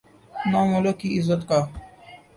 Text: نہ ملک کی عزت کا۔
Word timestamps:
نہ 0.51 0.59
ملک 0.71 0.95
کی 0.99 1.09
عزت 1.19 1.41
کا۔ 1.49 1.59